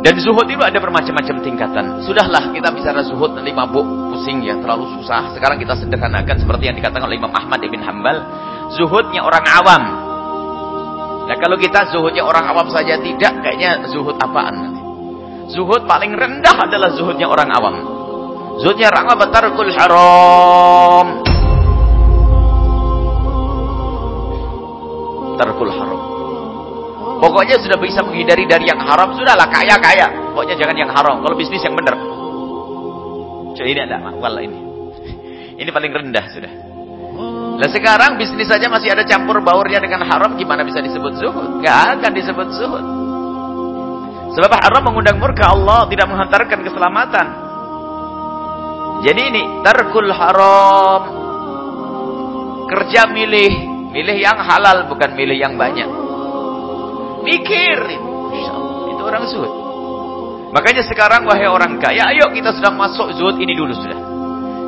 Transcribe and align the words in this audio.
Dan 0.00 0.16
zuhud 0.16 0.48
itu 0.48 0.64
ada 0.64 0.80
bermacam-macam 0.80 1.36
tingkatan. 1.44 1.84
Sudahlah 2.08 2.56
kita 2.56 2.72
bicara 2.72 3.04
zuhud 3.04 3.36
nanti 3.36 3.52
mabuk, 3.52 3.84
pusing 3.84 4.40
ya, 4.40 4.56
terlalu 4.56 4.88
susah. 4.96 5.36
Sekarang 5.36 5.60
kita 5.60 5.76
sederhanakan 5.76 6.40
seperti 6.40 6.72
yang 6.72 6.76
dikatakan 6.80 7.04
oleh 7.04 7.20
Imam 7.20 7.32
Ahmad 7.36 7.60
ibn 7.60 7.84
Hambal. 7.84 8.16
Zuhudnya 8.80 9.20
orang 9.20 9.44
awam. 9.44 9.82
Nah 11.28 11.36
kalau 11.36 11.60
kita 11.60 11.92
zuhudnya 11.92 12.24
orang 12.24 12.48
awam 12.48 12.72
saja 12.72 12.96
tidak, 12.96 13.44
kayaknya 13.44 13.92
zuhud 13.92 14.16
apaan. 14.16 14.56
Zuhud 15.52 15.84
paling 15.84 16.16
rendah 16.16 16.56
adalah 16.64 16.96
zuhudnya 16.96 17.28
orang 17.28 17.52
awam. 17.52 17.76
Zuhudnya 18.64 18.88
orang 18.88 19.04
awam 19.04 19.28
tarkul 19.28 19.68
haram. 19.68 21.06
Tarkul 25.36 25.72
haram. 25.76 26.19
Pokoknya 27.20 27.60
sudah 27.60 27.76
bisa 27.76 28.00
menghindari 28.00 28.48
dari 28.48 28.64
yang 28.64 28.80
haram, 28.80 29.12
sudahlah 29.12 29.44
kaya-kaya. 29.52 30.32
Pokoknya 30.32 30.56
jangan 30.56 30.76
yang 30.76 30.88
haram. 30.88 31.20
Kalau 31.20 31.36
bisnis 31.36 31.60
yang 31.60 31.76
benar. 31.76 31.92
Coba 33.52 33.68
ini 33.68 33.80
ada 33.84 34.00
makwal 34.00 34.40
ini. 34.40 34.58
Ini 35.60 35.68
paling 35.68 35.92
rendah 35.92 36.24
sudah. 36.32 36.52
Nah 37.60 37.68
sekarang 37.68 38.16
bisnis 38.16 38.48
saja 38.48 38.72
masih 38.72 38.96
ada 38.96 39.04
campur 39.04 39.44
baurnya 39.44 39.76
dengan 39.76 40.00
haram, 40.08 40.32
gimana 40.40 40.64
bisa 40.64 40.80
disebut 40.80 41.20
zuhud? 41.20 41.60
Gak 41.60 42.00
akan 42.00 42.12
disebut 42.16 42.48
zuhud. 42.56 42.84
Sebab 44.32 44.50
haram 44.56 44.88
mengundang 44.88 45.20
murka 45.20 45.52
Allah, 45.52 45.84
tidak 45.92 46.08
menghantarkan 46.08 46.64
keselamatan. 46.64 47.26
Jadi 49.04 49.20
ini, 49.20 49.42
tarkul 49.60 50.08
haram. 50.08 51.02
Kerja 52.72 53.12
milih, 53.12 53.52
milih 53.92 54.16
yang 54.16 54.40
halal, 54.40 54.88
bukan 54.88 55.12
milih 55.12 55.36
yang 55.36 55.60
banyak. 55.60 55.99
Mikir. 57.24 57.78
Itu 58.90 59.02
orang 59.02 59.24
zuhud. 59.28 59.52
Makanya 60.50 60.82
sekarang 60.82 61.22
wahai 61.30 61.46
orang 61.46 61.78
kaya, 61.78 62.10
ayo 62.10 62.34
kita 62.34 62.50
sudah 62.50 62.74
masuk 62.74 63.14
zuhud 63.14 63.38
ini 63.38 63.54
dulu 63.54 63.70
sudah. 63.70 63.98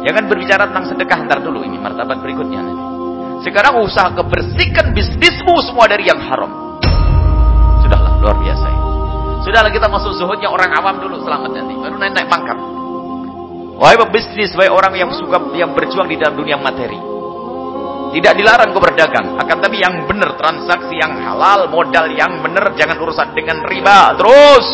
Jangan 0.02 0.30
berbicara 0.30 0.70
tentang 0.70 0.86
sedekah 0.94 1.18
ntar 1.26 1.38
dulu 1.42 1.62
ini 1.62 1.78
martabat 1.78 2.22
berikutnya. 2.22 2.62
Sekarang 3.42 3.82
usaha 3.82 4.14
kebersihkan 4.14 4.94
bisnismu 4.94 5.58
semua 5.66 5.90
dari 5.90 6.06
yang 6.06 6.22
haram. 6.22 6.78
Sudahlah 7.82 8.14
luar 8.22 8.38
biasa 8.38 8.66
ini. 8.70 8.82
Sudahlah 9.42 9.70
kita 9.74 9.90
masuk 9.90 10.14
zuhudnya 10.14 10.46
orang 10.46 10.70
awam 10.78 11.02
dulu 11.02 11.18
selamat 11.26 11.50
nanti. 11.50 11.74
Baru 11.74 11.98
naik 11.98 12.14
naik 12.14 12.28
pangkat. 12.30 12.58
Wahai 13.82 13.98
pebisnis, 13.98 14.54
wahai 14.54 14.70
orang 14.70 14.94
yang 14.94 15.10
suka 15.10 15.42
yang 15.58 15.74
berjuang 15.74 16.06
di 16.06 16.14
dalam 16.14 16.38
dunia 16.38 16.54
materi. 16.54 17.11
Tidak 18.12 18.32
dilarang 18.36 18.76
kau 18.76 18.84
berdagang, 18.84 19.40
akan 19.40 19.56
tapi 19.56 19.80
yang 19.80 20.04
benar 20.04 20.36
transaksi 20.36 21.00
yang 21.00 21.16
halal, 21.16 21.72
modal 21.72 22.12
yang 22.12 22.44
benar, 22.44 22.76
jangan 22.76 23.00
urusan 23.00 23.32
dengan 23.32 23.64
riba. 23.64 24.12
Terus 24.20 24.66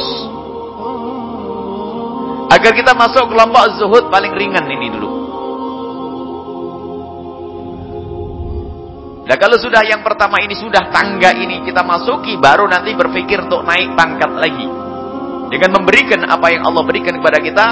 agar 2.51 2.73
kita 2.75 2.93
masuk 2.99 3.31
kelompok 3.31 3.65
zuhud 3.79 4.05
paling 4.11 4.35
ringan 4.35 4.67
ini 4.67 4.87
dulu. 4.91 5.11
Nah 9.29 9.37
kalau 9.37 9.61
sudah 9.61 9.85
yang 9.85 10.01
pertama 10.01 10.41
ini 10.41 10.57
sudah 10.57 10.91
tangga 10.91 11.31
ini 11.37 11.63
kita 11.63 11.87
masuki, 11.87 12.41
baru 12.41 12.67
nanti 12.67 12.97
berpikir 12.97 13.45
untuk 13.45 13.63
naik 13.63 13.95
pangkat 13.95 14.35
lagi. 14.35 14.67
Dengan 15.53 15.79
memberikan 15.79 16.27
apa 16.27 16.51
yang 16.51 16.67
Allah 16.67 16.83
berikan 16.83 17.23
kepada 17.23 17.39
kita 17.39 17.67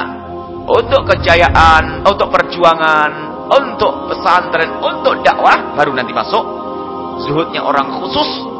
untuk 0.69 1.03
kejayaan, 1.11 2.05
untuk 2.06 2.28
perjuangan, 2.28 3.26
untuk 3.47 4.11
pesantren, 4.11 4.83
untuk 4.83 5.22
dakwah, 5.22 5.75
baru 5.78 5.94
nanti 5.94 6.11
masuk. 6.11 6.44
Zuhudnya 7.27 7.64
orang 7.64 8.02
khusus 8.02 8.56